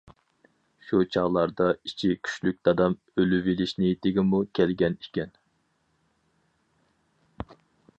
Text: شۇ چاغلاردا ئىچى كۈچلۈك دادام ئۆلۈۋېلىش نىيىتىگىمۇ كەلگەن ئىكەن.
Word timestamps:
شۇ 0.85 1.01
چاغلاردا 1.15 1.67
ئىچى 1.89 2.09
كۈچلۈك 2.29 2.59
دادام 2.69 2.97
ئۆلۈۋېلىش 3.21 3.77
نىيىتىگىمۇ 3.83 4.43
كەلگەن 4.61 5.01
ئىكەن. 5.05 5.41